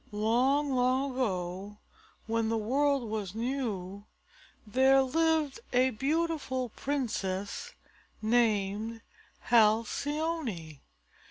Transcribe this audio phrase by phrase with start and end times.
[0.11, 1.77] Long, long ago
[2.25, 4.07] when the world was new,
[4.65, 7.75] there lived a beautiful princess
[8.19, 9.01] named
[9.51, 10.79] Halcyone.